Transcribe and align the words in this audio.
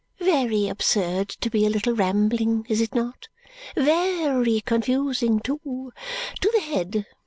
Ve 0.19 0.47
ry 0.49 0.67
absurd, 0.67 1.29
to 1.29 1.51
be 1.51 1.63
a 1.63 1.69
little 1.69 1.93
rambling, 1.93 2.65
is 2.67 2.81
it 2.81 2.95
not? 2.95 3.27
Ve 3.77 4.25
ry 4.25 4.59
confusing, 4.65 5.39
too. 5.39 5.93
To 6.41 6.51
the 6.55 6.61
head. 6.61 7.05